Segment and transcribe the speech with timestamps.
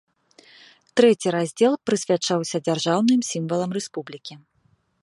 [1.01, 4.33] Трэці раздзел прысвячаўся дзяржаўным сімвалам рэспублікі.